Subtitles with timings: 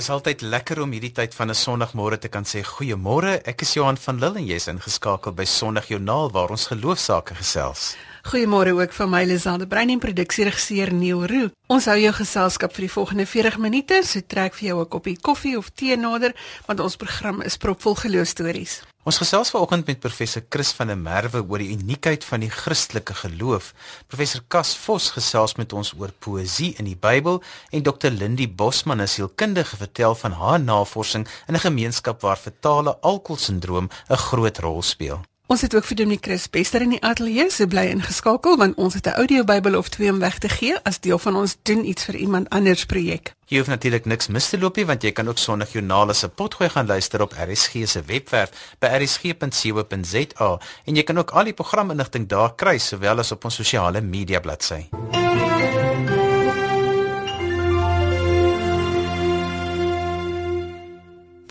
[0.00, 3.32] Dis altyd lekker om hierdie tyd van 'n Sondagmôre te kan sê goeiemôre.
[3.44, 7.96] Ek is Johan van Lille en jy's ingeskakel by Sondagjoernaal waar ons geloofsaake gesels.
[8.22, 11.48] Goeiemôre ook van my Lisande Brein en produksieregisseur Neil Roo.
[11.72, 15.16] Ons hou jou geselskap vir die volgende 40 minute, so trek vir jou 'n koppie
[15.16, 16.34] koffie of tee nader,
[16.66, 18.82] want ons program is propvol geloofstories.
[19.02, 23.14] Ons gesels vanoggend met professor Chris van der Merwe oor die uniekheid van die Christelike
[23.14, 23.72] geloof.
[24.06, 28.10] Professor Cas Vos gesels met ons oor poësie in die Bybel en Dr.
[28.10, 34.16] Lindy Bosman, 'n sielkundige, vertel van haar navorsing in 'n gemeenskap waar fatale alkoholsindroom 'n
[34.16, 35.29] groot rol speel.
[35.50, 38.94] Ons het ook vir Dominee Chris Bester in die ateljee se bly ingeskakel want ons
[38.94, 41.84] het 'n audio Bybel of twee om weg te gee as deel van ons doen
[41.84, 43.34] iets vir iemand anders projek.
[43.46, 46.28] Jy hoef natuurlik niks mis te loop nie want jy kan ook Sondag Jornaal se
[46.28, 51.52] potgooi gaan luister op RSG se webwerf by rsg.co.za en jy kan ook al die
[51.52, 54.88] programinligting daar kry sowel as op ons sosiale media bladsy.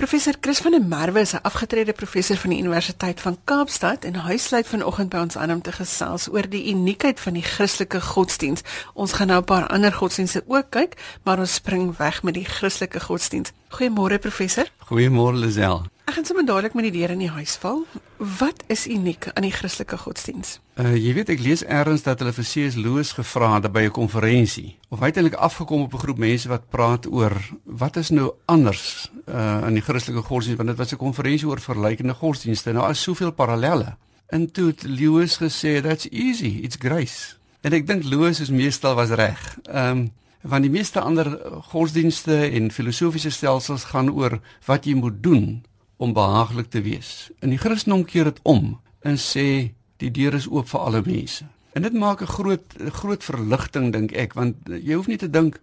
[0.10, 4.16] Professor Chris van der Merwe is 'n afgetrede professor van die Universiteit van Kaapstad en
[4.16, 8.02] hy sluit vanoggend by ons aan om te gesels oor die uniekheid van die Christelike
[8.02, 8.62] godsdiens.
[8.94, 12.46] Ons gaan nou 'n paar ander godsdienste ook kyk, maar ons spring weg met die
[12.46, 13.52] Christelike godsdiens.
[13.70, 14.66] Goeiemôre professor.
[14.80, 15.86] Goeiemôre Lisel.
[16.10, 17.84] Ek gaan sommer dadelik met die deur in die huis val.
[18.18, 20.56] Wat is uniek aan die Christelike godsdiens?
[20.82, 22.78] Uh jy weet ek lees eers dat hulle vir C.S.
[22.82, 26.66] Lewis gevra het by 'n konferensie of hy uiteindelik afgekom op 'n groep mense wat
[26.74, 30.98] praat oor wat is nou anders uh in die Christelike godsdiens want dit was 'n
[30.98, 32.74] konferensie oor verlykende godsdienste.
[32.74, 33.96] Nou is soveel parallelle.
[34.30, 37.38] En toe het Lewis gesê that's easy, it's grace.
[37.62, 39.58] En ek dink Lewis is meestal was reg.
[39.70, 45.24] Ehm um, want die meeste ander godsdienste en filosofiese stelsels gaan oor wat jy moet
[45.24, 45.62] doen
[46.00, 47.30] om behaaglik te wees.
[47.44, 51.46] In die Christendom keer dit om en sê die deur is oop vir alle mense.
[51.76, 52.66] En dit maak 'n groot
[53.02, 55.60] groot verligting dink ek want jy hoef nie te dink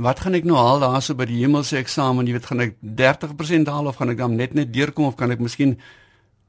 [0.00, 3.68] wat gaan ek nou haal daarso by die hemelse eksamen, jy weet gaan ek 30%
[3.68, 5.76] haal of gaan ek dan net net deurkom of kan ek miskien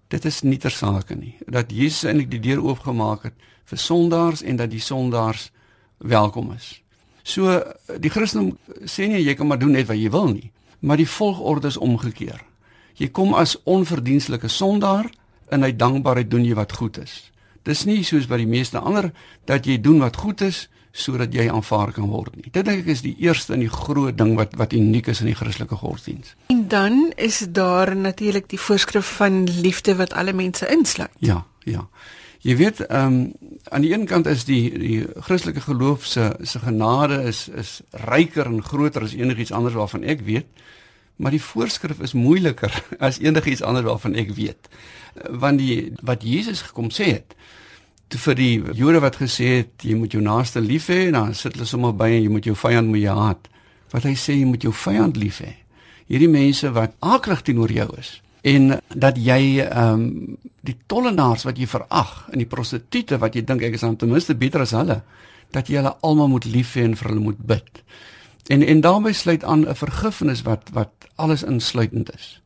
[0.08, 1.36] dit is nie ter sake nie.
[1.48, 3.34] Dat Jesus eintlik die deur oopgemaak het
[3.66, 5.52] vir sondaars en dat die sondaars
[5.98, 6.82] welkom is.
[7.24, 7.62] So
[8.00, 11.10] die Christendom sê nie jy kan maar doen net wat jy wil nie, maar die
[11.10, 12.42] volgorde is omgekeer.
[12.96, 15.10] Jy kom as onverdienstelike sondaar
[15.52, 17.32] en uit dankbaarheid doen jy wat goed is.
[17.66, 19.12] Dis nie soos by die meeste ander
[19.50, 22.48] dat jy doen wat goed is sodat jy aanvaar kan word nie.
[22.54, 25.28] Dit dink ek is die eerste en die groot ding wat wat uniek is in
[25.28, 26.36] die Christelike godsdiens.
[26.54, 31.12] En dan is daar natuurlik die voorskrif van liefde wat alle mense insluit.
[31.20, 31.90] Ja, ja.
[32.46, 33.34] Jy weet, ehm um,
[33.74, 38.46] aan die een kant is die die Christelike geloof se se genade is is ryker
[38.46, 40.46] en groter as enigiets anders waarvan ek weet
[41.16, 42.74] maar die voorskrif is moeiliker
[43.08, 44.70] as enigiets anders waarvan ek weet.
[45.30, 47.38] Want die wat Jesus gekom sê het
[48.16, 51.66] vir die Jode wat gesê het jy moet jou naaste lief hê, dan sit hulle
[51.68, 53.50] sommer by en jy moet jou vyand moet jy haat.
[53.92, 55.52] Wat hy sê jy moet jou vyand lief hê.
[56.08, 58.14] Hierdie mense wat aaklig teenoor jou is
[58.46, 63.44] en dat jy ehm um, die tollenaars wat jy verag en die prostituie wat jy
[63.46, 64.96] dink ek is dan ten minste beter as hulle
[65.54, 67.82] dat jy hulle almal moet lief hê en vir hulle moet bid.
[68.48, 72.42] En en daarmee sluit aan 'n vergifnis wat wat alles insluitend is.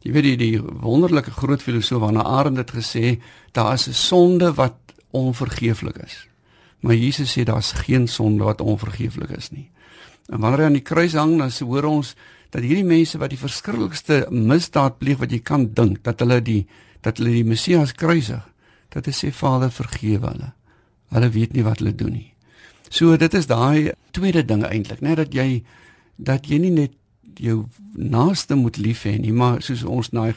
[0.00, 4.54] Jy weet die die wonderlike groot filosoof Hannah Arendt het gesê daar is 'n sonde
[4.54, 4.74] wat
[5.10, 6.28] onvergeeflik is.
[6.80, 9.70] Maar Jesus sê daar's geen sonde wat onvergeeflik is nie.
[10.26, 12.14] En wanneer hy aan die kruis hang, dan se hoor ons
[12.50, 16.66] dat hierdie mense wat die verskriklikste misdaad pleeg wat jy kan dink, dat hulle die
[17.00, 18.42] dat hulle die Messias kruisig,
[18.88, 20.52] dat hy sê Vader vergewe hulle.
[21.10, 22.31] Hulle weet nie wat hulle doen nie.
[22.92, 25.62] So dit is daai tweede ding eintlik, net dat jy
[26.20, 26.92] dat jy nie net
[27.40, 27.62] jou
[27.96, 30.34] naaste moet lief hê nie, maar soos ons daai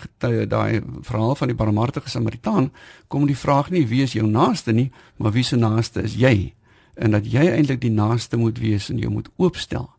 [0.47, 2.69] daai verhaal van die barmhartige Samaritaan,
[3.11, 4.87] kom die vraag nie wie is jou naaste nie,
[5.19, 6.53] maar wie se naaste is jy?
[6.95, 9.89] En dat jy eintlik die naaste moet wees en jy moet oopstel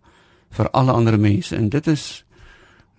[0.57, 2.25] vir alle ander mense en dit is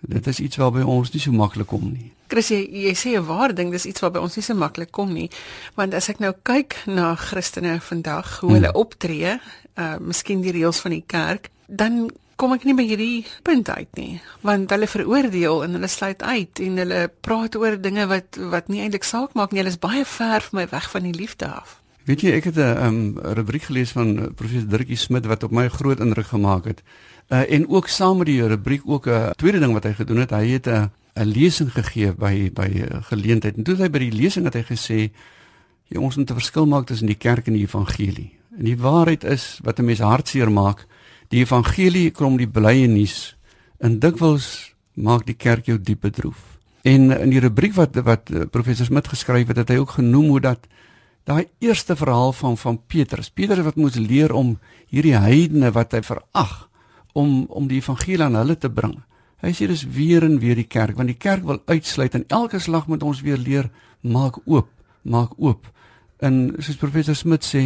[0.00, 2.12] dit is iets wat by ons nie so maklik kom nie.
[2.28, 4.90] Chris, jy, jy sê 'n waar ding, dis iets wat by ons nie so maklik
[4.92, 5.30] kom nie.
[5.74, 8.80] Want as ek nou kyk na Christene vandag, hoe hulle hmm.
[8.80, 9.40] optree,
[9.76, 13.98] uh miskien die reëls van die kerk, dan kom ek nie by hierdie punt uit
[13.98, 18.70] nie want hulle veroordeel en hulle sluit uit en hulle praat oor dinge wat wat
[18.70, 21.50] nie eintlik saak maak nie hulle is baie ver van my weg van die liefde
[21.50, 23.00] af weet jy ek het 'n um,
[23.40, 26.82] rubriek gelees van professor Dirkie Smit wat op my groot indruk gemaak het
[27.28, 30.30] uh, en ook saam met die rubriek ook 'n tweede ding wat hy gedoen het
[30.30, 32.68] hy het 'n 'n lesing gegee by by
[33.10, 35.10] geleentheid en toe het hy by die lesing het hy gesê
[35.88, 39.24] jy ons moet 'n verskil maak tussen die kerk en die evangelie en die waarheid
[39.24, 40.86] is wat 'n mens hartseer maak
[41.28, 43.34] Die evangelie kom die blye nuus
[43.84, 46.40] en dikwels maak die kerk jou diep bedroef.
[46.88, 50.32] En in die rubriek wat wat eh, professor Smit geskryf het, het hy ook genoem
[50.32, 50.64] hoe dat
[51.28, 54.56] daai eerste verhaal van van Petrus, Petrus wat moes leer om
[54.88, 56.54] hierdie heidene wat hy verag
[57.12, 58.98] om om die evangelie aan hulle te bring,
[59.38, 62.58] Hy sê dis weer en weer die kerk want die kerk wil uitsluit en elke
[62.58, 63.68] slag moet ons weer leer
[64.02, 64.68] maak oop,
[65.02, 65.68] maak oop.
[66.18, 67.62] En soos professor Smit sê,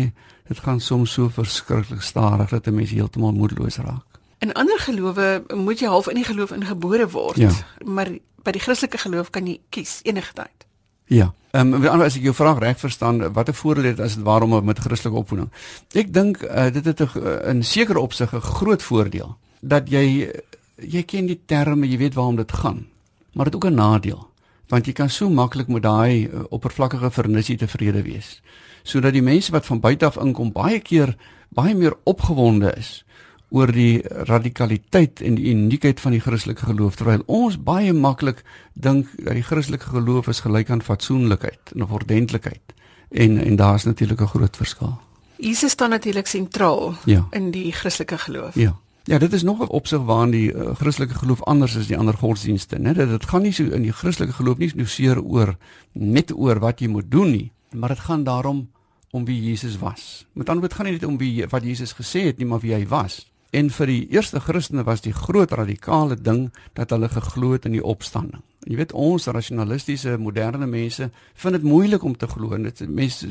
[0.49, 4.05] dit gaan soms so verskriklik stadig dat 'n mens heeltemal moedeloos raak.
[4.41, 7.51] In ander gelowe moet jy half in die geloof ingebore word, Ja.
[7.85, 8.09] maar
[8.43, 10.62] by die Christelike geloof kan jy kies enige tyd.
[11.07, 11.33] Ja.
[11.51, 14.79] Ehm um, as ek jou vraag reg verstaan, watter voordeel het as dit waarom met
[14.79, 15.51] Christelike opvoeding?
[15.93, 20.33] Ek dink uh, dit het 'n in sekere opsig 'n groot voordeel dat jy
[20.77, 22.87] jy ken die terme, jy weet waarom dit gaan.
[23.33, 24.31] Maar dit ook 'n nadeel
[24.69, 28.41] want jy kan so maklik met daai uh, oppervlakkige vernissie tevrede wees.
[28.83, 31.17] Sodat die mense wat van buite af inkom baie keer
[31.49, 33.05] baie meer opgewonde is
[33.53, 38.43] oor die radikaliteit en die uniekheid van die Christelike geloof terwyl ons baie maklik
[38.75, 42.75] dink dat die Christelike geloof is gelyk aan fatsoenlikheid en ordentlikheid
[43.13, 44.99] en en daar's natuurlik 'n groot verskil.
[45.37, 47.27] Jesus staan natuurlik sentraal Ja.
[47.31, 48.55] in die Christelike geloof.
[48.55, 48.77] Ja.
[49.05, 51.99] Ja, dit is nog 'n opsig waarin die uh, Christelike geloof anders is as die
[51.99, 52.93] ander godsdienste, né?
[52.95, 55.57] Dit dit gaan nie so in die Christelike geloof nie so seer oor
[55.93, 58.69] net oor wat jy moet doen nie, maar dit gaan daarom
[59.11, 60.27] om wie Jesus was.
[60.33, 62.73] Met ander woorde gaan nie net om wie wat Jesus gesê het nie, maar wie
[62.75, 63.32] hy was.
[63.53, 67.75] En vir die eerste Christene was die groot radikale ding dat hulle geglo het in
[67.77, 68.41] die opstanding.
[68.65, 71.11] Jy weet ons rasionalistiese moderne mense
[71.43, 72.57] vind dit moeilik om te glo.
[72.57, 73.29] Dit mense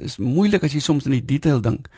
[0.00, 1.90] is moeilik as jy soms in die detail dink.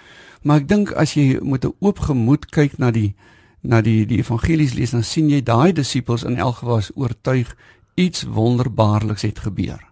[0.42, 3.14] Maar ek dink as jy met 'n oop gemoed kyk na die
[3.62, 7.56] na die die evangelies lees dan sien jy daai disippels in elk geval oortuig
[7.94, 9.89] iets wonderbaarliks het gebeur.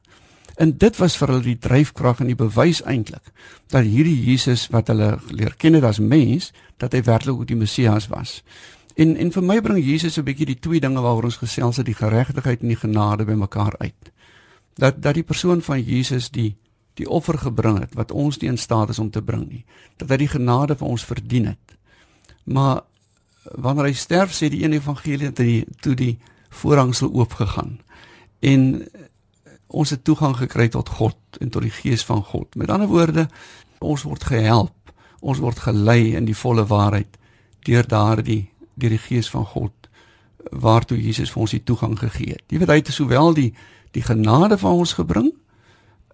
[0.58, 3.30] En dit was vir hulle die dryfkrag en die bewys eintlik
[3.70, 6.50] dat hierdie Jesus wat hulle leer ken het as mens,
[6.82, 8.40] dat hy werklik ook die Messias was.
[8.98, 11.86] En en vir my bring Jesus 'n bietjie die twee dinge waaroor ons gesels het,
[11.86, 14.10] die geregtigheid en die genade bymekaar uit.
[14.74, 16.56] Dat dat die persoon van Jesus die
[16.94, 19.64] die offer gebring het wat ons nie in staat is om te bring nie.
[19.96, 21.78] Dat hy die genade vir ons verdien het.
[22.44, 22.82] Maar
[23.54, 26.18] wanneer hy sterf sê die een evangelie dat hy toe die
[26.48, 27.78] voorhangsel oopgegaan
[28.40, 28.88] en
[29.68, 32.54] ons het toegang gekry tot God en tot die gees van God.
[32.56, 33.28] Met ander woorde,
[33.78, 37.18] ons word gehelp, ons word gelei in die volle waarheid
[37.66, 38.48] deur daardie
[38.78, 39.74] deur die gees van God
[40.54, 42.44] waartoe Jesus vir ons die toegang gegee het.
[42.48, 43.50] Jy weet hy het sowel die
[43.96, 45.32] die genade van ons gebring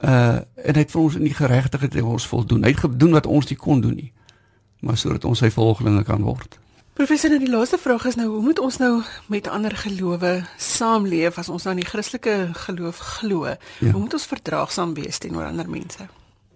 [0.00, 2.64] uh en hy het vir ons in die geregtigheid ons voldoen.
[2.64, 4.12] Hy het gedoen wat ons nie kon doen nie.
[4.80, 6.58] Maar sodat ons sy volgelinge kan word.
[6.94, 11.40] Professor, nou die laaste vraag is nou, hoe moet ons nou met ander gelowe saamleef
[11.42, 13.48] as ons nou in die Christelike geloof glo?
[13.50, 13.88] Ja.
[13.88, 16.06] Hoe moet ons verdraagsaam wees teenoor ander mense?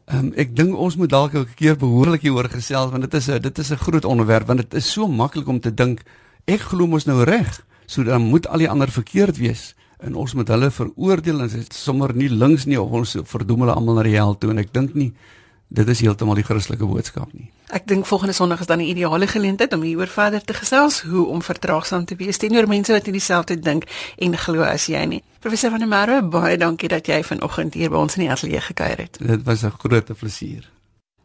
[0.06, 3.28] Ehm um, ek dink ons moet dalk 'n keer behoorlik hieroor gesels want dit is
[3.28, 6.02] 'n dit is 'n groot onderwerp want dit is so maklik om te dink
[6.46, 10.34] ek glo mos nou reg, so dan moet al die ander verkeerd wees en ons
[10.34, 14.02] moet hulle veroordeel en dit sommer nie links nie of ons verdoem hulle almal na
[14.02, 15.12] die hel toe en ek dink nie
[15.68, 17.50] dit is heeltemal die Christelike boodskap nie.
[17.68, 21.26] Ek dink volgende Sondag is dan 'n ideale geleentheid om hieroor verder te gesels hoe
[21.26, 23.84] om verdraagsaam te wees teenoor mense wat nie dieselfde dink
[24.16, 25.22] en glo as jy nie.
[25.40, 28.60] Professor van der Merwe, baie dankie dat jy vanoggend hier by ons in die ateljee
[28.60, 29.18] gekuier het.
[29.20, 30.68] Dit was 'n groot plesier.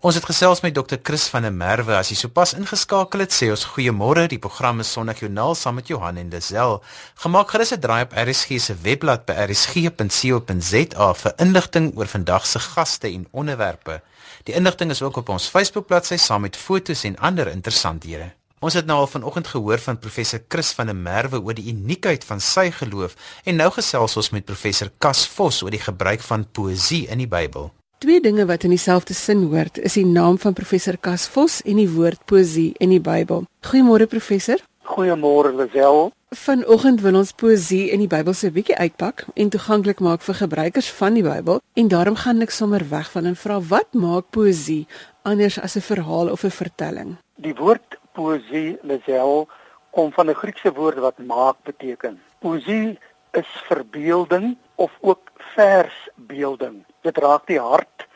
[0.03, 0.97] Ons het gesels met Dr.
[0.99, 1.93] Chris van der Merwe.
[1.95, 4.27] As jy sopas ingeskakel het, sê ons goeiemôre.
[4.27, 6.83] Die program is Sondag Joernaal saam met Johan en Lisel.
[7.15, 12.59] Gemaak gerus 'n draai op RSG se webblad by rsg.co.za vir inligting oor vandag se
[12.59, 14.01] gaste en onderwerpe.
[14.43, 18.33] Die inligting is ook op ons Facebook-bladsy saam met fotos en ander interessanthede.
[18.59, 22.23] Ons het nou al vanoggend gehoor van professor Chris van der Merwe oor die uniekheid
[22.27, 26.43] van sy geloof en nou gesels ons met professor Cas Vos oor die gebruik van
[26.51, 27.71] poësie in die Bybel.
[28.03, 31.79] Twee dinge wat in dieselfde sin hoort, is die naam van professor Cas Vos en
[31.79, 33.47] die woord poësie in die Bybel.
[33.63, 34.59] Goeiemôre professor.
[34.91, 36.09] Goeiemôre Lisel.
[36.33, 40.87] Vanoggend wil ons poësie in die Bybel se bietjie uitpak en toeganklik maak vir gebruikers
[40.97, 44.87] van die Bybel en daarom gaan ek sommer weg van en vra wat maak poësie
[45.29, 47.11] anders as 'n verhaal of 'n vertelling?
[47.37, 49.47] Die woord poësie Lisel
[49.91, 52.19] kom van 'n Griekse woord wat maak beteken.
[52.41, 52.97] Poësie
[53.31, 56.83] is verbeelding of ook versbeelding.
[57.01, 58.07] Dit raak die hart.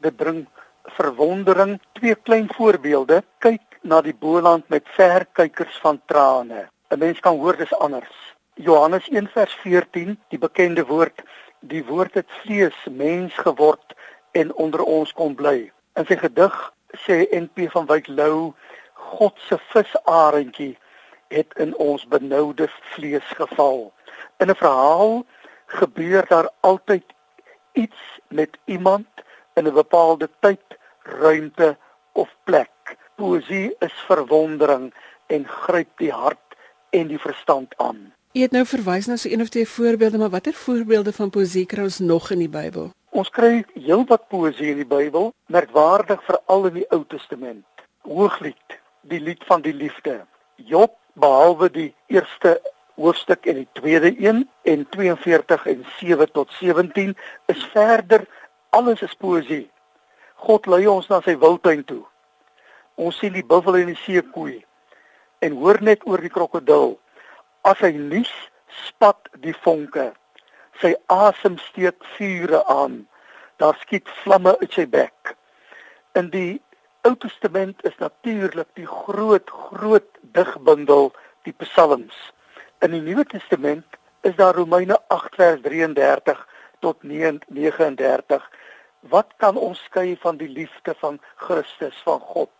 [0.00, 0.46] Dit bring
[0.84, 1.78] verwondering.
[1.92, 3.22] Twee klein voorbeelde.
[3.38, 6.68] Kyk na die boland met verkykers van trane.
[6.90, 8.34] 'n Mens kan hoor dis anders.
[8.54, 11.22] Johannes 1 vers 14, die bekende woord,
[11.60, 13.94] die woord het vlees mens geword
[14.30, 15.70] en onder ons kom bly.
[15.94, 16.56] In sy gedig
[17.04, 18.50] sê NP van Wyk Lou,
[19.12, 20.74] God se visarentjie
[21.30, 23.92] het in ons benoude vlees geval.
[24.42, 25.22] In 'n verhaal
[25.66, 27.06] gebeur daar altyd
[27.72, 29.08] iets met iemand
[29.54, 30.66] in 'n bepaalde tyd,
[31.02, 31.76] ruimte
[32.12, 32.96] of plek.
[33.14, 34.94] Poesie is verwondering
[35.26, 36.49] en gryp die hart
[36.90, 38.10] en die verstand aan.
[38.32, 41.66] Jy het nou verwys na so een of twee voorbeelde, maar watter voorbeelde van poësie
[41.66, 42.92] kry ons nog in die Bybel?
[43.10, 47.66] Ons kry heelwat poesie in die Bybel, merkwaardig veral in die Ou Testament.
[48.06, 48.78] Hooglied,
[49.10, 50.20] die lied van die liefde.
[50.70, 52.60] Job, behalwe die eerste
[52.94, 57.16] hoofstuk en die tweede een en 42 en 7 tot 17
[57.46, 58.28] is verder
[58.70, 59.66] alles is poesie.
[60.34, 62.04] God lei ons na sy wildtuin toe.
[62.94, 64.60] Ons sien die buffel en die seekoei
[65.40, 66.96] en hoor net oor die krokodil.
[67.68, 68.32] As hy nuus
[68.86, 70.10] spat die vonke.
[70.80, 73.02] Sy asem steek vure aan.
[73.60, 75.34] Daar skiet vlamme uit sy bek.
[76.16, 76.60] In die
[77.08, 81.08] Ou Testament is natuurlik die groot groot digbundel
[81.48, 82.16] die Psalms.
[82.84, 83.96] In die Nuwe Testament
[84.28, 86.42] is daar Romeine 8 vers 33
[86.84, 88.44] tot 39.
[89.08, 92.52] Wat kan ons skei van die liefde van Christus van God?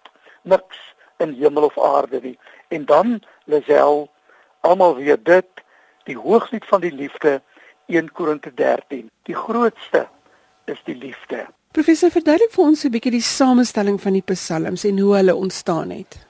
[0.49, 0.81] Niks
[1.21, 2.39] in hemel of aarde nie.
[2.69, 4.09] En dan Lisel,
[4.61, 5.65] almal weet dit,
[6.09, 7.41] die hooglied van die liefde
[7.87, 9.11] 1 Korinte 13.
[9.29, 10.09] Die grootste
[10.65, 11.47] is die liefde.
[11.71, 15.91] Professor, verduidelik vir ons 'n bietjie die samestelling van die psalms en hoe hulle ontstaan
[15.91, 16.27] het.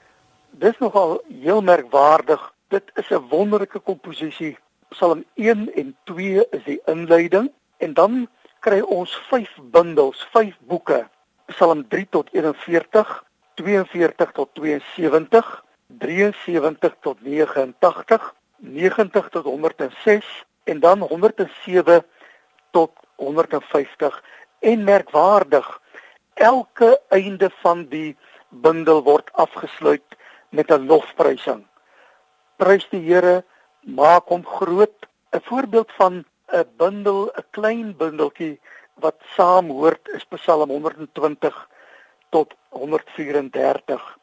[0.51, 2.53] Dis nogal heel merkwaardig.
[2.69, 4.59] Dit is 'n wonderlike komposisie.
[4.89, 8.29] Psalm 1 en 2 is die inleiding en dan
[8.61, 11.09] kry ons 5 bundels, 5 boeke.
[11.47, 21.01] Psalm 3 tot 41, 42 tot 72, 73 tot 89, 90 tot 106 en dan
[21.01, 22.05] 107
[22.71, 24.23] tot 150
[24.61, 25.81] En merkwaardig,
[26.35, 28.17] elke einde van die
[28.49, 30.17] bundel word afgesluit
[30.49, 31.65] met 'n lofprysing.
[32.57, 33.45] Prys die Here,
[33.81, 35.07] maak hom groot.
[35.33, 38.61] 'n Voorbeeld van 'n bundel, 'n klein bundeltjie
[38.95, 41.69] wat saam hoort is Psalm 120
[42.31, 44.19] tot 134.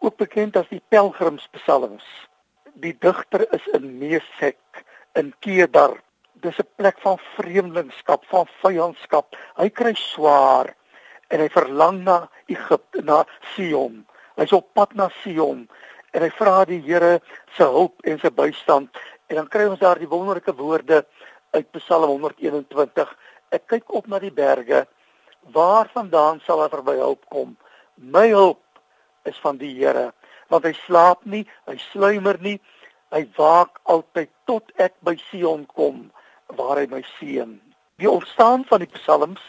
[0.00, 2.06] Ook bekend as die Pelgrimspsalms.
[2.80, 4.84] Die digter is in Mesek
[5.18, 5.98] in Kedar
[6.40, 9.36] dis 'n plek van vreemdelingskap, van vyandskap.
[9.56, 10.74] Hy kry swaar
[11.28, 14.06] en hy verlang na Egipte, na Sion.
[14.36, 15.68] Hy's op pad na Sion
[16.10, 17.20] en hy vra die Here
[17.56, 18.88] se hulp en se bystand
[19.26, 21.04] en dan kry ons daar die wonderlike woorde
[21.50, 23.16] uit Psalm 121.
[23.50, 24.86] Ek kyk op na die berge.
[25.52, 27.56] Waar vandaan sal hy verby hulp kom?
[27.96, 28.62] My hulp
[29.28, 30.10] is van die Here,
[30.48, 32.58] want hy slaap nie, hy sluimer nie.
[33.10, 36.10] Hy waak altyd tot ek by Sion kom
[36.58, 37.56] waar hy my seën.
[37.98, 39.42] Die ontstaan van die psalms,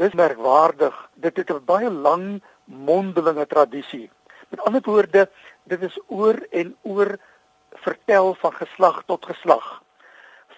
[0.00, 0.94] dis merkwaardig.
[1.14, 4.10] Dit het 'n baie lang mondelinge tradisie.
[4.48, 5.28] Met ander woorde,
[5.64, 7.18] dit is oor en oor
[7.84, 9.82] vertel van geslag tot geslag.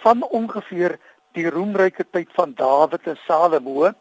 [0.03, 0.99] Van ongeveer
[1.33, 3.93] die roemryke tyd van Dawid en Salomo,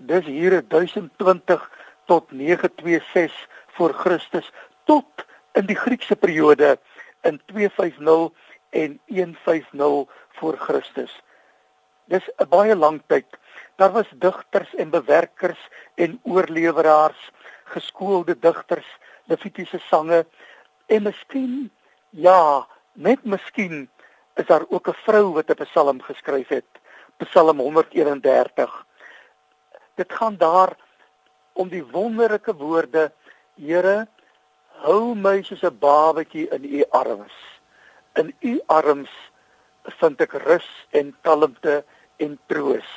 [0.00, 1.70] dis hier 1020
[2.06, 4.52] tot 926 voor Christus
[4.84, 6.78] tot in die Griekse periode
[7.22, 8.30] in 250
[8.70, 10.06] en 150
[10.38, 11.12] voor Christus.
[12.04, 13.26] Dis 'n baie lang tyd.
[13.76, 17.30] Daar was digters en bewerkers en oorleweraars,
[17.64, 18.86] geskoolde digters,
[19.24, 20.26] levitiese sange
[20.86, 21.70] en miskien
[22.10, 23.90] ja, net miskien
[24.34, 26.70] is daar ook 'n vrou wat 'n psalm geskryf het,
[27.16, 28.86] Psalm 131.
[30.00, 30.72] Dit gaan daar
[31.52, 33.10] om die wonderlike woorde:
[33.60, 34.08] Here,
[34.84, 37.36] hou my soos 'n babatjie in u arms
[38.20, 39.10] in u arms
[40.00, 41.80] vind ek rus en kalmte
[42.24, 42.88] en troos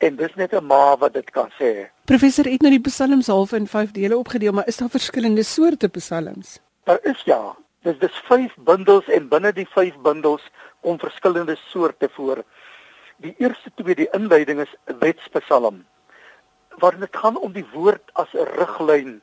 [0.00, 1.88] en dis net 'n ma wat dit kan sê.
[2.04, 5.88] Professor het nou die psalms half in 5 dele opgedeel, maar is daar verskillende soorte
[5.88, 6.58] psalms?
[6.84, 7.56] Daar is ja.
[7.82, 10.42] Dis dis 5 bundels en binne die 5 bundels
[10.80, 12.44] kom verskillende soorte voor.
[13.16, 15.84] Die eerste twee, die inleiding is wetspsalm
[16.78, 19.22] waar dit gaan om die woord as 'n riglyn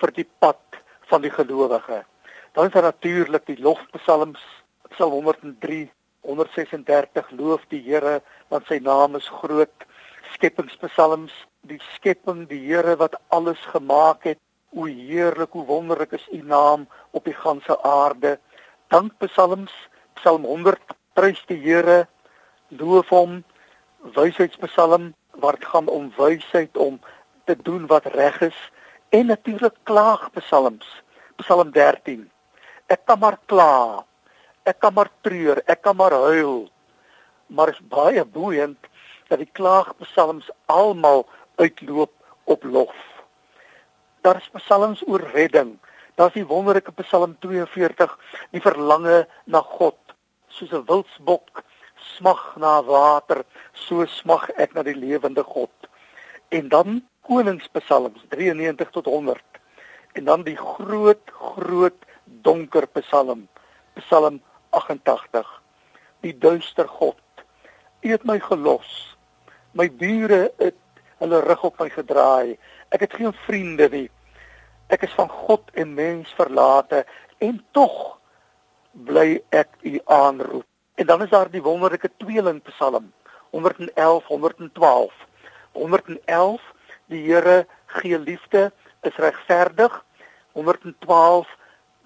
[0.00, 0.60] vir die pad
[1.10, 2.04] van die gelowige.
[2.52, 4.40] Dan is daar natuurlik die lofpsalms
[4.88, 9.86] Psalm 103 136 loof die Here want sy naam is groot.
[10.34, 11.32] Skepingspsalms
[11.68, 14.38] die skepping die Here wat alles gemaak het.
[14.72, 18.38] O heerlik hoe wonderlik is u naam op die ganse aarde.
[18.88, 19.72] Dankpsalms
[20.14, 20.80] Psalm 100
[21.14, 22.06] prys die Here.
[22.68, 23.42] Loof hom.
[24.14, 27.00] Wysheidspsalm waar dit gaan om wysheid om
[27.44, 28.60] te doen wat reg is
[29.08, 31.02] en natuurlik klaagpsalms
[31.36, 32.30] Psalm 13
[32.86, 34.04] ek kan maar kla
[34.70, 36.68] ek kan maar treur, ek kan maar huil.
[37.50, 38.78] Maar is baie boeiend
[39.30, 41.26] dat die klaagpsalms almal
[41.60, 42.12] uitloop
[42.44, 42.96] op lof.
[44.24, 45.78] Daar is psalms oor redding.
[46.18, 48.12] Daar's die wonderlike Psalm 42,
[48.52, 49.96] die verlange na God,
[50.48, 51.62] soos 'n wildsbok
[52.16, 55.72] smag na water, so smag ek na die lewende God.
[56.48, 59.42] En dan koningspsalms 93 tot 100.
[60.12, 63.48] En dan die groot groot donker psalm,
[63.94, 64.40] Psalm
[64.70, 65.48] 88
[66.20, 67.18] die duister god
[68.00, 69.16] u het my gelos.
[69.76, 70.78] My bure het
[71.20, 72.56] hulle rug op my gedraai.
[72.88, 74.08] Ek het geen vriende nie.
[74.88, 77.04] Ek is van god en mens verlate
[77.38, 77.96] en tog
[79.06, 80.69] bly ek u aanroep
[81.00, 83.12] En dan is daar die wonderlike tweeling Psalm
[83.50, 85.12] 111 112.
[85.72, 86.60] 111
[87.06, 90.04] Die Here gee liefde, is regverdig.
[90.52, 91.48] 112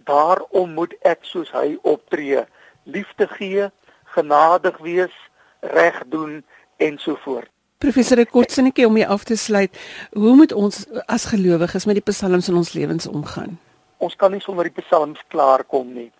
[0.05, 2.45] Daarom moet ek soos hy optree,
[2.85, 3.71] liefde gee,
[4.15, 5.15] genadig wees,
[5.61, 6.43] reg doen
[6.77, 7.49] en so voort.
[7.79, 9.73] Professor, 'n kort sinnetjie om jy af te sluit.
[10.13, 13.59] Hoe moet ons as gelowiges met die psalms in ons lewens omgaan?
[13.99, 16.13] Ons kan nie sonder die psalms klaarkom nie.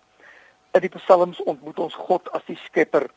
[0.75, 3.07] In die psalms ontmoet ons God as die Skepper.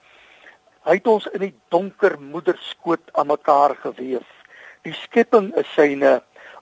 [0.87, 4.23] Hy het ons in die donker moederskoot aan mekaar gewewe.
[4.87, 6.21] Die skepping is syne.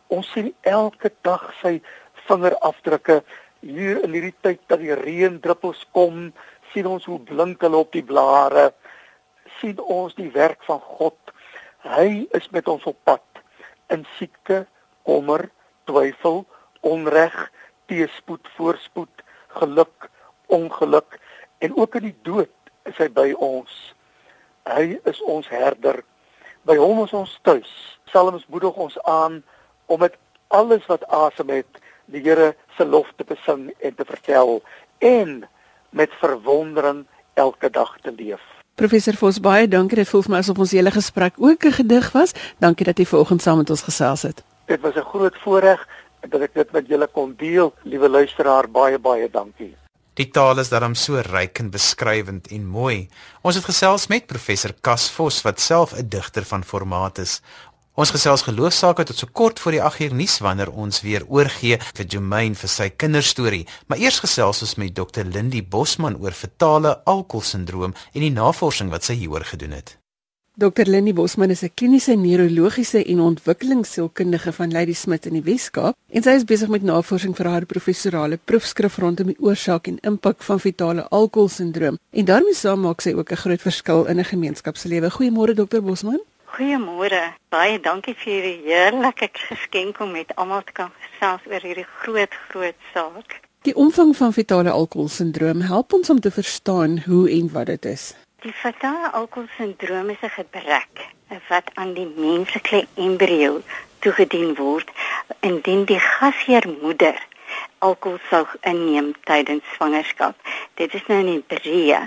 [0.09, 1.77] Ons sien elke dag sy
[2.27, 3.21] vingerafdrukke
[3.61, 6.31] hier in hierdie tyd dat die reendruppels kom,
[6.73, 8.73] sien ons hoe blink hulle op die blare.
[9.61, 11.27] sien ons die werk van God
[11.87, 13.23] Hy is met ons op pad
[13.95, 14.65] in siekte,
[15.07, 15.45] kommer,
[15.87, 16.41] twyfel,
[16.83, 17.35] onreg,
[17.87, 19.23] teëspoed, voorspoed,
[19.61, 20.09] geluk,
[20.47, 21.19] ongeluk
[21.59, 22.53] en ook in die dood
[22.85, 23.95] is hy by ons.
[24.67, 26.03] Hy is ons herder.
[26.67, 27.71] By hom is ons tuis.
[28.11, 29.43] Psalms moedig ons aan
[29.87, 30.17] om met
[30.49, 34.61] alles wat asem het, die Here se lof te besing en te vertel
[34.99, 35.43] en
[35.91, 38.43] met verwondering elke dag te leef.
[38.77, 39.97] Professor Vos baie dankie.
[39.97, 42.35] Dit voel vir my asof ons hele gesprek ook 'n gedig was.
[42.59, 44.45] Dankie dat jy vanoggend saam met ons gesels het.
[44.67, 45.89] Dit was 'n groot voorreg
[46.29, 47.75] dat ek dit met julle kon deel.
[47.83, 49.77] Liewe luisteraar, baie baie dankie.
[50.17, 53.09] Die taal is daarom so ryk en beskrywend en mooi.
[53.45, 57.43] Ons het gesels met professor Cas Vos wat self 'n digter van formaat is.
[57.95, 61.79] Ons gesels geloofsaake tot so kort voor die 8 uur nuus wanneer ons weer oorgee
[61.95, 63.67] vir Jumaine vir sy kinderstorie.
[63.87, 65.25] Maar eers gesels ons met Dr.
[65.25, 69.99] Lindy Bosman oor fetale alkoholsindroom en die navorsing wat sy hieroor gedoen het.
[70.59, 70.87] Dr.
[70.87, 76.23] Lindy Bosman is 'n kliniese neurologiese en ontwikkelingssielkundige van Lady Smith in die Weskaap en
[76.23, 80.61] sy is besig met navorsing vir haar professorale proefskrif rondom die oorsaak en impak van
[80.61, 81.99] fetale alkoholsindroom.
[82.11, 85.11] En daarmee saam maak sy ook 'n groot verskil in 'n gemeenskap se lewe.
[85.11, 85.83] Goeiemôre Dr.
[85.83, 86.21] Bosman.
[86.47, 87.37] Goeiemôre.
[87.49, 92.35] Baie dankie vir hierdie heerlike geskenk om met almal te kan gesels oor hierdie groot
[92.49, 93.41] groot saak.
[93.63, 98.15] Die omvang van fetale alkoholsindroom help ons om te verstaan hoe en wat dit is.
[98.47, 100.95] Die fetale alkoholsindroom is 'n gebrek
[101.49, 103.63] wat aan die menslike embrio
[103.99, 104.91] toegedien word
[105.49, 107.17] indien die gasheermoeder
[107.79, 110.35] alkohol sou inneem tydens swangerskap.
[110.75, 112.01] Dit is nou in Hebreë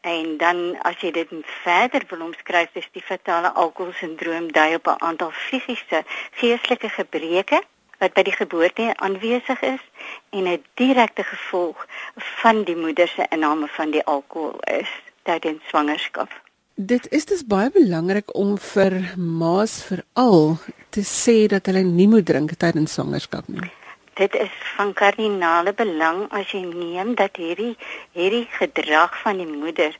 [0.00, 5.04] En dan as jy dit verder wil omskryf, is die fatale alkoholsindroom dui op 'n
[5.08, 7.62] aantal fisiese, geestelike gebreke
[7.98, 9.84] wat by die geboorte aanwesig is
[10.30, 14.90] en 'n direkte gevolg van die moeder se inname van die alkohol is
[15.28, 16.32] tydens swangerskap.
[16.74, 20.56] Dit is dus baie belangrik om vir ma's veral
[20.94, 23.70] te sê dat hulle nie moet drink tydens swangerskap nie
[24.14, 27.74] dit is van kardinale belang as jy neem dat hierdie
[28.14, 29.96] hierdie gedrag van die moeder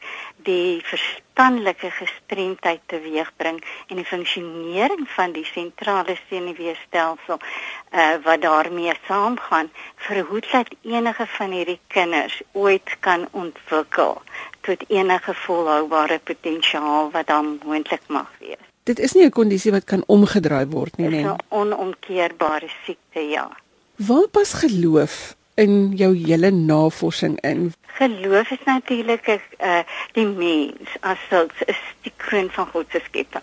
[0.47, 9.71] die verstandelike gestremdheid teweegbring en die funksionering van die sentrale senuweestelsel uh, wat daarmee saamgaan
[10.07, 14.23] verhoed dat enige van hierdie kinders ooit kan ontwikkel
[14.61, 18.63] tot enige volhoubare potensiaal wat dan moontlik mag wees.
[18.85, 21.23] Dit is nie 'n kondisie wat kan omgedraai word nie, nee.
[21.23, 23.51] Dit is 'n onomkeerbare siekte, ja.
[23.97, 27.73] Waar pas geloof in jou hele navorsing in?
[27.87, 29.79] Geloof is natuurlik 'n uh,
[30.13, 33.43] die mens as sulks is die kroon van God se skepping.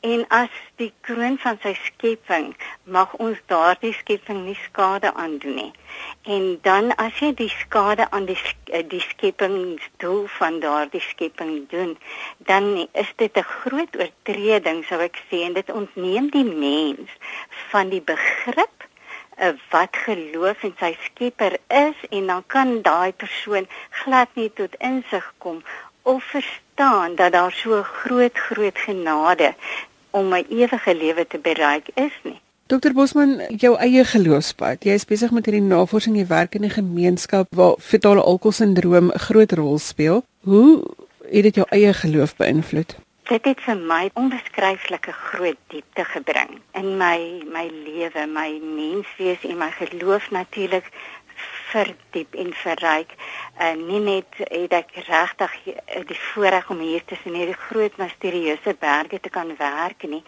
[0.00, 5.72] En as die kroon van sy skepping mag ons daardie skepping nie skade aandoen nie.
[6.22, 8.38] En dan as jy die skade aan die
[8.72, 11.98] uh, die skepingsdoel van daardie skepping doen,
[12.38, 17.10] dan is dit 'n groot oortreding sou ek sê en dit ontneem die mens
[17.70, 18.77] van die begrip
[19.70, 25.34] wat geloof in sy Skepper is en dan kan daai persoon glad nie tot insig
[25.38, 25.62] kom
[26.02, 29.54] of verstaan dat daar so groot groot genade
[30.10, 32.40] om 'n ewige lewe te bereik is nie.
[32.66, 34.84] Dokter Bosman, jou eie geloofspad.
[34.84, 39.18] Jy is besig met hierdie navorsing, jy werk in 'n gemeenskap waar fetale alkoholsindroom 'n
[39.18, 40.24] groot rol speel.
[40.40, 40.84] Hoe
[41.30, 42.96] het dit jou eie geloof beïnvloed?
[43.28, 47.18] Dit het vir my onbeskryflike groot diepte gebring in my
[47.52, 50.88] my lewe, my menswees en my geloof natuurlik
[51.68, 53.10] verdiep en verryk.
[53.56, 55.56] En nie net het ek regtig
[56.08, 60.22] die voorreg om hier tussen hierdie groot misterieuse berge te kan werk nie,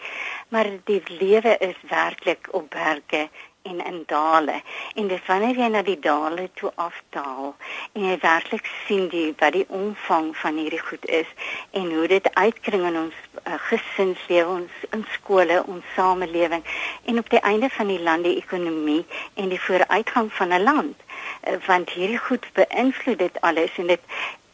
[0.49, 3.27] maar die lewe is werklik op berge
[3.63, 4.61] en in dale.
[4.95, 7.55] En dis wanneer jy na die dale toe afdaal
[7.93, 11.29] en jy werklik sien die wat die omvang van hierdie goed is
[11.71, 16.63] en hoe dit uitkring in ons uh, gesinslewe ons in skole ons samelewing
[17.05, 20.97] en op die einde van die land die ekonomie en die vooruitgang van 'n land.
[21.47, 23.99] Uh, want hierdie goed beïnvloed dit alles en dit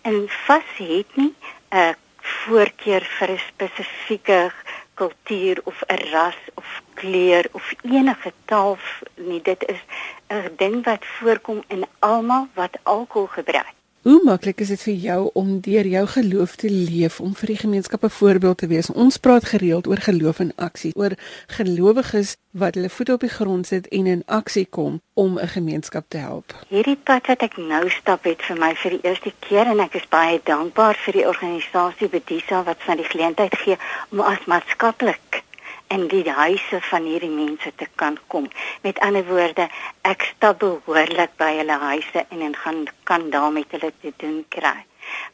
[0.08, 1.34] En vas het nie
[1.70, 4.52] 'n voorkeur vir 'n spesifieke
[5.00, 8.78] kultuur of 'n ras of kleur of enige taal
[9.16, 9.42] nie.
[9.42, 9.82] Dit is
[10.28, 13.77] 'n ding wat voorkom in almal wat alkohol gebruik.
[14.08, 17.58] Hoe maklik is dit vir jou om deur jou geloof te leef om vir die
[17.60, 18.90] gemeenskap 'n voorbeeld te wees?
[18.90, 21.12] Ons praat gereeld oor geloof in aksie, oor
[21.48, 26.06] gelowiges wat hulle voete op die grond sit en in aksie kom om 'n gemeenskap
[26.08, 26.56] te help.
[26.70, 29.96] Hierdie pad wat ek nou stap het vir my vir die eerste keer en ek
[29.96, 33.78] is baie dankbaar vir die organisasie Bedisa wat van die geleentheid gee
[34.12, 35.44] om as maatskaplik
[35.88, 38.50] en die huise van hierdie mense te kan kom.
[38.82, 39.70] Met ander woorde,
[40.02, 44.78] ek stap behoorlik by hulle huise en en gaan kan daarmee hulle te doen kry.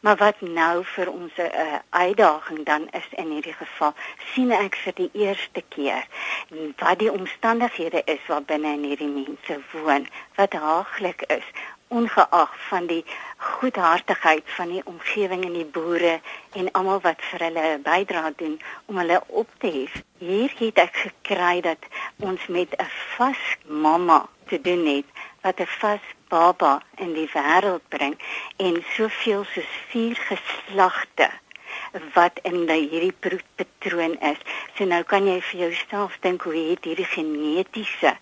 [0.00, 3.94] Maar wat nou vir ons 'n uh, uitdaging dan is in hierdie geval,
[4.34, 6.06] sien ek vir die eerste keer
[6.78, 11.46] wat die omstandighede is wat binne in hierdie mense woon, wat haaglik is
[11.88, 13.04] ongeag van die
[13.36, 16.20] goedhartigheid van die omgewing en die boere
[16.52, 20.02] en almal wat vir hulle bydra doen om hulle op te hef.
[20.18, 25.08] Hier het ek gekry dat ons met 'n vas mamma te doen het
[25.42, 28.18] wat 'n vas baba in die wêreld bring
[28.56, 31.30] en soveel soos vier geslagte
[32.14, 34.40] wat in die hierdie proefpatroon is.
[34.74, 38.16] So nou kan jy vir jouself dink hoe het hierdie genetiese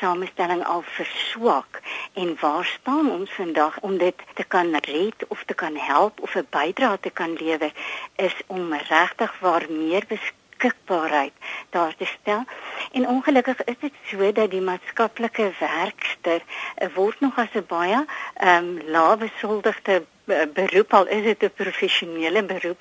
[0.00, 1.80] samestelling al verswak
[2.20, 6.34] en waar staan ons vandag om dit te kan red of te kan help of
[6.36, 7.72] 'n bydrae te kan lewer
[8.16, 11.32] is om regtig waar meer beskikbaarheid
[11.70, 12.44] daar te stel.
[12.92, 16.42] En ongelukkig is dit so dat die maatskaplike werkster
[16.74, 20.04] eh, word nog as 'n baie ehm um, lae besoldigde
[20.52, 22.80] beroep al is dit 'n professionele beroep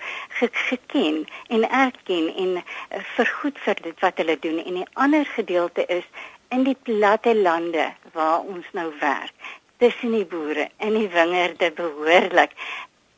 [0.51, 2.61] geken en erken en uh,
[3.15, 6.07] vergoed vir dit wat hulle doen en 'n ander gedeelte is
[6.49, 9.33] in die platte lande waar ons nou werk
[9.77, 12.51] tussen die boere en die wingerde behoorlik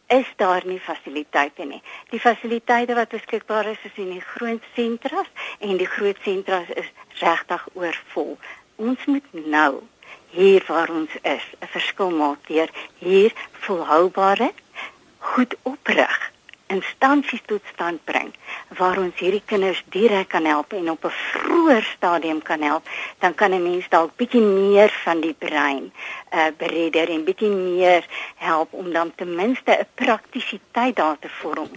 [0.07, 1.81] is daar nie fasiliteite nie.
[2.09, 6.91] Die fasiliteite wat beskikbaar is is in die groot sentras en die groot sentras is
[7.19, 8.38] regtig oorvol.
[8.75, 9.81] Ons moet nou
[10.36, 12.69] hier waar ons is 'n verskil maak deur
[13.00, 13.32] hier
[13.65, 14.52] volhoubare
[15.17, 16.32] goed oprig
[16.67, 18.32] instansies tot stand bring
[18.78, 22.84] waar ons hierdie kinders direk kan help en op 'n vroeër stadium kan help
[23.19, 25.93] dan kan 'n mens dalk bietjie meer van die brein
[26.32, 28.04] uh bereder en bietjie meer
[28.36, 31.69] help om dan ten minste 'n praktisiteit daar te vorm.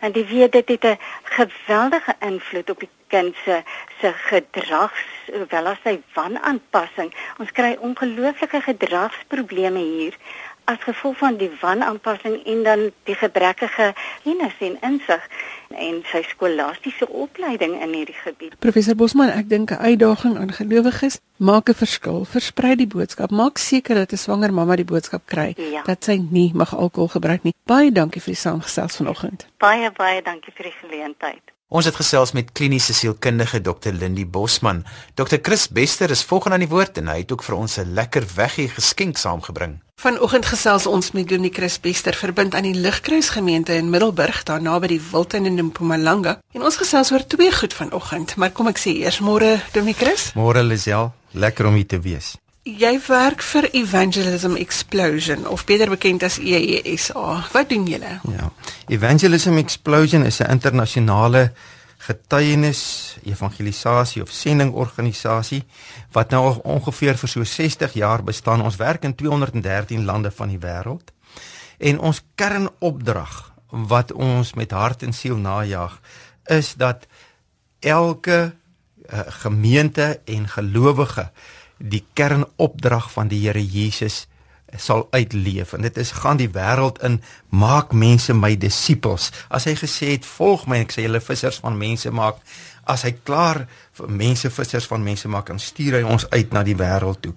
[0.00, 3.62] En jy weet dit het 'n geweldige invloed op die kind se
[4.00, 5.04] se gedrags
[5.48, 7.12] wel as sy wanaanpassing.
[7.38, 10.18] Ons kry ongelooflike gedragsprobleme hier
[10.66, 13.92] as gevolg van die wanaanpassing en dan die gebrekkige
[14.24, 15.22] kennis en insig
[15.68, 18.58] en sy skolastiese opleiding in hierdie gebied.
[18.58, 22.24] Professor Bosman, ek dink 'n uitdaging aan gelowiges maak 'n verskil.
[22.24, 23.30] Versprei die boodskap.
[23.30, 25.82] Maak seker dat 'n swanger mamma die boodskap kry ja.
[25.82, 27.54] dat sy nie mag alkohol gebruik nie.
[27.64, 29.46] Baie dankie vir die saamgesels vanoggend.
[29.58, 31.55] Baie baie dankie vir die geleentheid.
[31.66, 33.90] Ons het gesels met kliniese sielkundige Dr.
[33.90, 34.84] Lindy Bosman.
[35.18, 35.40] Dr.
[35.42, 38.22] Chris Bester is volgende aan die woord en hy het ook vir ons 'n lekker
[38.36, 39.82] weggie geskenk saamgebring.
[40.00, 44.62] Vanoggend gesels ons met Dominee Chris Bester verbind aan die Ligkruis gemeente in Middelburg daar
[44.62, 46.38] naby die Wilton in Mpumalanga.
[46.52, 50.32] En ons gesels oor twee goed vanoggend, maar kom ek sê eers môre Dominee Chris.
[50.34, 52.36] Môre Lisel, lekker om hier te wees.
[52.66, 57.44] Jy werk vir Evangelism Explosion of beter bekend as EESA.
[57.52, 58.16] Wat doen julle?
[58.26, 58.48] Ja.
[58.90, 61.52] Evangelism Explosion is 'n internasionale
[61.98, 65.62] getuienis, evangelisasie of sendingorganisasie
[66.10, 68.62] wat nou ongeveer vir so 60 jaar bestaan.
[68.62, 71.12] Ons werk in 213 lande van die wêreld.
[71.78, 76.00] En ons kernopdrag wat ons met hart en siel najag
[76.44, 77.06] is dat
[77.78, 78.54] elke
[79.12, 81.30] uh, gemeente en gelowige
[81.78, 84.26] die kernopdrag van die Here Jesus
[84.76, 85.72] sal uitleef.
[85.72, 89.30] En dit is gaan die wêreld in maak mense my disippels.
[89.48, 92.42] As hy gesê het volg my en ek sê julle vissers van mense maak
[92.86, 93.64] as hy klaar
[93.98, 97.34] vir mense vissers van mense maak dan stuur hy ons uit na die wêreld toe.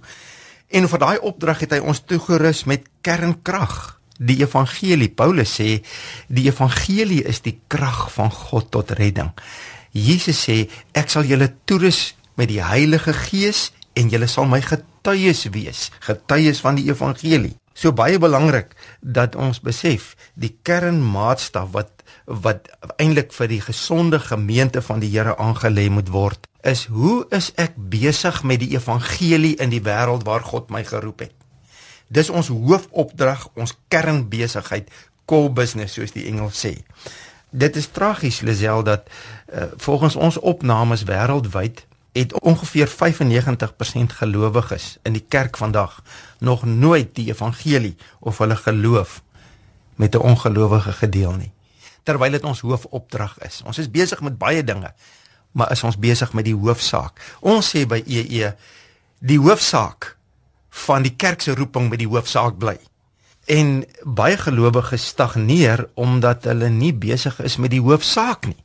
[0.70, 3.98] En vir daai opdrag het hy ons toegerus met kernkrag.
[4.20, 5.80] Die evangelie Paulus sê
[6.28, 9.32] die evangelie is die krag van God tot redding.
[9.96, 15.46] Jesus sê ek sal julle toerus met die Heilige Gees en julle sal my getuies
[15.54, 17.56] wees, getuies van die evangelie.
[17.76, 21.96] So baie belangrik dat ons besef die kernmaatstaf wat
[22.30, 22.68] wat
[23.02, 27.74] eintlik vir die gesonde gemeente van die Here aangelê moet word is hoe is ek
[27.76, 31.34] besig met die evangelie in die wêreld waar God my geroep het.
[32.10, 34.90] Dis ons hoofopdrag, ons kernbesigheid,
[35.26, 36.76] core business soos die Engels sê.
[37.50, 42.92] Dit is tragies Lisel dat uh, volgens ons opnames wêreldwyd het ongeveer 95%
[44.06, 46.02] gelowiges in die kerk vandag
[46.40, 49.22] nog nooit die evangelie of hulle geloof
[49.96, 51.52] met 'n ongelowige gedeel nie.
[52.04, 53.62] Terwyl dit ons hoofopdrag is.
[53.66, 54.94] Ons is besig met baie dinge,
[55.52, 57.38] maar is ons besig met die hoofsaak.
[57.40, 58.56] Ons sê by EE
[59.20, 60.18] die hoofsaak
[60.70, 62.78] van die kerk se roeping met die hoofsaak bly.
[63.46, 68.64] En baie gelowiges stagneer omdat hulle nie besig is met die hoofsaak nie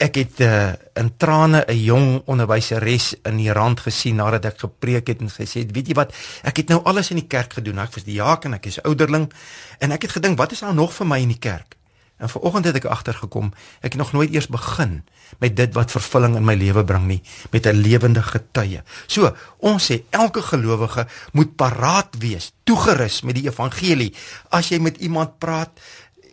[0.00, 5.06] ek het uh, in trane 'n jong onderwyseres in die rand gesien nadat ek gepreek
[5.12, 6.14] het en gesê het weet jy wat?
[6.42, 7.78] Ek het nou alles in die kerk gedoen.
[7.78, 9.32] Ek was die jaak en ek is ouderling
[9.78, 11.76] en ek het gedink wat is daar nog vir my in die kerk?
[12.16, 15.04] En vanoggend het ek agtergekom ek het nog nooit eers begin
[15.38, 18.82] met dit wat vervulling in my lewe bring nie met 'n lewende getuie.
[19.06, 24.14] So ons sê elke gelowige moet paraat wees toegerus met die evangelie.
[24.48, 25.70] As jy met iemand praat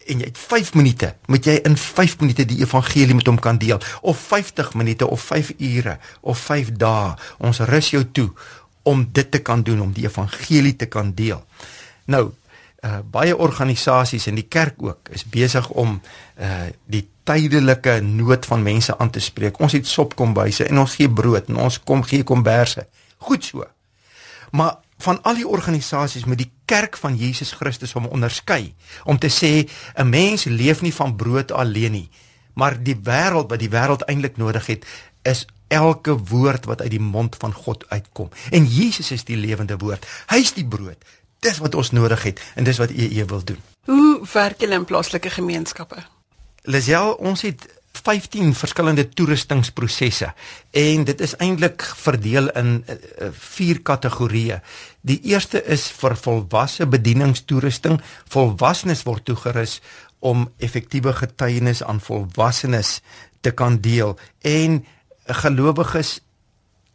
[0.07, 3.59] en jy het 5 minute, moet jy in 5 minute die evangelie met hom kan
[3.61, 7.13] deel of 50 minute of 5 ure of 5 dae.
[7.37, 8.29] Ons rus jou toe
[8.87, 11.43] om dit te kan doen om die evangelie te kan deel.
[12.05, 12.29] Nou,
[12.85, 15.99] uh, baie organisasies en die kerk ook is besig om
[16.39, 19.59] uh, die tydelike nood van mense aan te spreek.
[19.59, 22.87] Ons het sopkombuise en ons gee brood en ons kom gee komberse.
[23.27, 23.65] Goed so.
[24.55, 29.29] Maar van al die organisasies met die kerk van Jesus Christus om onderskei om te
[29.29, 32.09] sê 'n mens leef nie van brood alleen nie
[32.53, 34.85] maar die wêreld wat die wêreld eintlik nodig het
[35.21, 38.29] is elke woord wat uit die mond van God uitkom.
[38.49, 40.05] En Jesus is die lewende woord.
[40.31, 40.97] Hy's die brood.
[41.39, 43.59] Dis wat ons nodig het en dis wat u wil doen.
[43.85, 46.03] Hoe werk julle in plaaslike gemeenskappe?
[46.61, 50.31] Lisel ons het 15 verskillende toerustingsprosesse
[50.71, 54.59] en dit is eintlik verdeel in uh, vier kategorieë.
[55.01, 57.99] Die eerste is vir volwasse bedieningstoerusting.
[58.33, 59.79] Volwassenes word toegerus
[60.19, 63.01] om effektiewe getuienis aan volwassenes
[63.41, 64.81] te kan deel en
[65.43, 66.17] gelowiges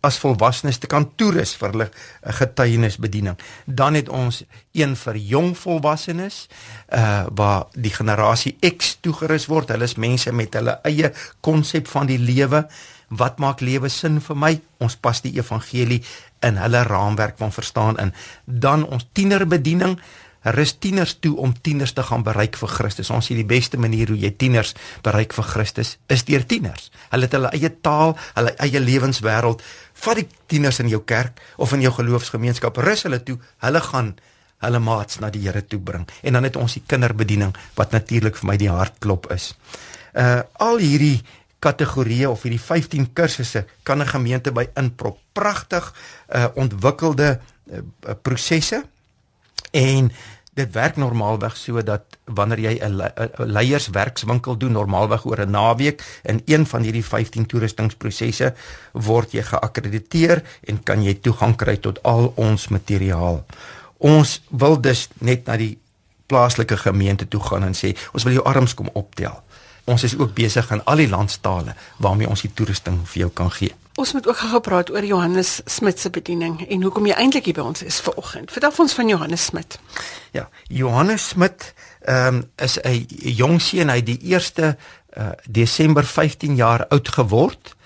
[0.03, 3.39] as volwassenes te kan toerus vir hulle eh, getuienisbediening.
[3.67, 4.43] Dan het ons
[4.77, 6.47] een vir jong volwassenes
[6.93, 9.71] uh waar die generasie X toegerus word.
[9.73, 12.67] Hulle is mense met hulle eie konsep van die lewe.
[13.13, 14.53] Wat maak lewe sin vir my?
[14.81, 16.03] Ons pas die evangelie
[16.43, 18.13] in hulle raamwerk van verstaan in.
[18.45, 19.99] Dan ons tienerbediening
[20.45, 23.11] rus tieners toe om tieners te gaan bereik vir Christus.
[23.11, 26.91] Ons sê die beste manier hoe jy tieners bereik vir Christus is deur tieners.
[27.11, 29.63] Hulle het hulle eie taal, hulle eie lewenswêreld.
[30.03, 33.39] Vat die tieners in jou kerk of in jou geloofsgemeenskap, rus hulle toe.
[33.63, 34.15] Hulle gaan
[34.63, 36.07] hulle maats na die Here toe bring.
[36.23, 39.53] En dan het ons die kinderbediening wat natuurlik vir my die hartklop is.
[40.15, 41.23] Uh al hierdie
[41.63, 45.19] kategorieë of hierdie 15 kursusse kan 'n gemeente by inprop.
[45.33, 45.93] Pragtig
[46.35, 47.81] uh ontwikkelde uh,
[48.23, 48.85] prosesse
[49.73, 50.13] En
[50.53, 53.01] dit werk normaalweg so dat wanneer jy 'n
[53.37, 58.55] leierswerkswinkel doen normaalweg oor 'n naweek in een van hierdie 15 toerustingsprosesse
[58.93, 63.45] word jy geakkrediteer en kan jy toegang kry tot al ons materiaal.
[63.97, 65.79] Ons wil dus net na die
[66.27, 69.43] plaaslike gemeente toe gaan en sê ons wil jou arms kom optel.
[69.85, 73.51] Ons is ook besig in al die landstale waarmee ons die toerusting vir jou kan
[73.51, 73.75] gee.
[74.03, 77.55] Ons moet ook gou praat oor Johannes Smit se bediening en hoekom jy eintlik hier
[77.55, 78.51] by ons is vanoggend.
[78.51, 79.77] Vertel ons van Johannes Smit.
[80.35, 81.69] Ja, Johannes Smit
[82.01, 83.07] ehm um, is 'n
[83.39, 84.73] jong seun hy die 1 uh,
[85.47, 87.77] Desember 15 jaar oud geword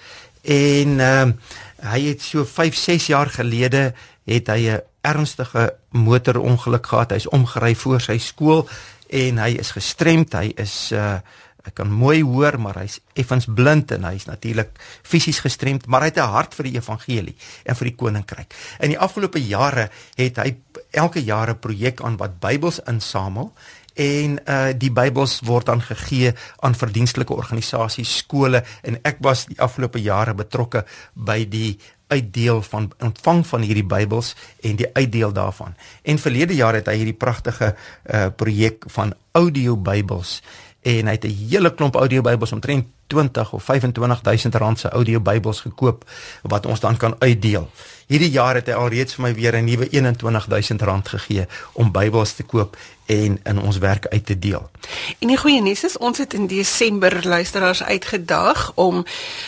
[0.43, 1.39] en ehm um,
[1.85, 3.93] hy het so 5 6 jaar gelede
[4.25, 7.11] het hy 'n ernstige motorongeluk gehad.
[7.11, 8.69] Hy's omgery voor sy skool
[9.11, 10.33] en hy is gestremd.
[10.33, 11.21] Hy is uh
[11.67, 16.13] Hy kan mooi hoor, maar hy's effens blind en hy's natuurlik fisies gestremd, maar hy
[16.13, 18.55] het 'n hart vir die evangelie en vir die koninkryk.
[18.81, 20.57] In die afgelope jare het hy
[20.93, 23.53] elke jaar 'n projek aan wat Bybels insamel
[23.95, 29.61] en uh die Bybels word dan gegee aan verdienstelike organisasies, skole en ek was die
[29.61, 35.75] afgelope jare betrokke by die uitdeel van ontvang van hierdie Bybels en die uitdeel daarvan.
[36.03, 37.75] En verlede jaar het hy hierdie pragtige
[38.05, 40.43] uh projek van audio Bybels
[40.87, 46.05] en hy het 'n hele klomp audiobybels omtrent 20 of 25000 rand se audiobybels gekoop
[46.43, 47.71] wat ons dan kan uitdeel.
[48.07, 52.33] Hierdie jaar het hy alreeds vir my weer 'n nuwe 21000 rand gegee om Bybels
[52.33, 54.71] te koop en in ons werk uit te deel.
[55.19, 59.05] En die goeie nuus is ons het in Desember luisteraars uitgedaag om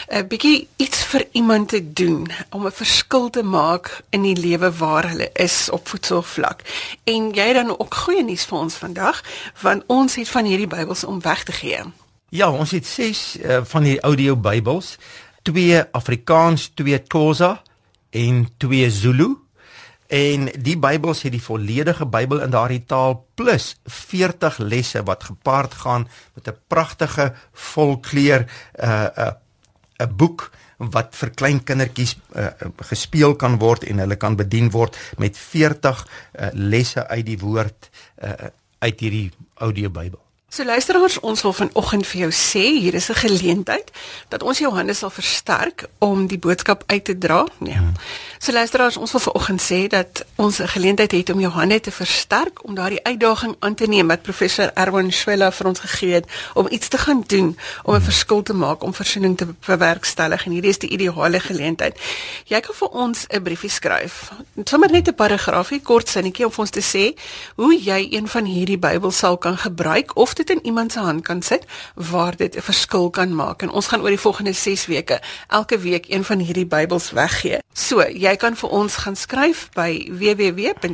[0.08, 4.72] 'n bietjie iets vir iemand te doen, om 'n verskil te maak in die lewe
[4.72, 6.62] waar hulle is op voedselvlak.
[7.04, 9.22] En jy dan ook goeie nuus vir ons vandag,
[9.60, 11.82] want ons het van hierdie Bybels om weg te gee.
[12.28, 14.98] Ja, ons het 6 uh, eh, van die audio Bybels,
[15.48, 17.62] 2 Afrikaans, 2 Xhosa
[18.10, 19.36] en 2 Zulu.
[20.12, 25.74] En die Bybels het die volledige Bybel in daardie taal plus 40 lesse wat gepaard
[25.74, 29.32] gaan met 'n pragtige volkleur 'n uh, 'n uh,
[30.04, 34.96] 'n boek wat vir klein kindertjies uh, gespeel kan word en hulle kan bedien word
[35.16, 37.90] met 40 uh, lesse uit die woord
[38.22, 38.32] uh,
[38.78, 40.27] uit hierdie audiobybel.
[40.50, 43.90] So luisteraars, ons wil vanoggend vir jou sê hier is 'n geleentheid
[44.28, 47.46] dat ons jou hande sal versterk om die boodskap uit te dra.
[47.58, 47.74] Nee.
[47.74, 47.92] Hmm.
[48.38, 51.90] So luisteraars, ons wil vanoggend sê dat ons 'n geleentheid het om jou hande te
[51.90, 56.24] versterk om daardie uitdaging aan te neem wat professor Erwin Schwella vir ons gegee het
[56.54, 60.52] om iets te gaan doen om 'n verskil te maak om versoening te bewerkstellig en
[60.52, 62.00] hierdie is die ideale geleentheid.
[62.44, 64.30] Jy kan vir ons 'n briefie skryf.
[64.64, 67.20] Sommige net 'n paragraafie, kort sinnetjie om ons te sê
[67.54, 71.22] hoe jy een van hierdie Bybel sal kan gebruik of dit in iemand se hand
[71.26, 73.62] kan sit waar dit 'n verskil kan maak.
[73.62, 77.58] En ons gaan oor die volgende 6 weke elke week een van hierdie Bybels weggee.
[77.72, 80.88] So, jy kan vir ons gaan skryf by www.rsg.co.za